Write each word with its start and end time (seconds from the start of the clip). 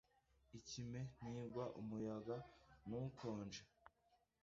Ikime 0.57 0.99
ntigwa 1.17 1.65
umuyaga 1.81 2.37
ntukonje 2.85 3.61